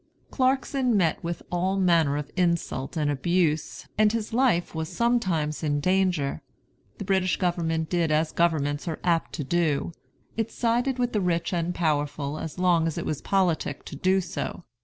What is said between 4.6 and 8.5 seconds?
was sometimes in danger. The British government did as